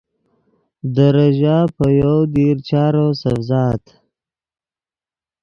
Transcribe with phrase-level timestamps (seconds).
[0.93, 3.81] دے ریژہ پے یَوۡ دیر چارو سڤزاد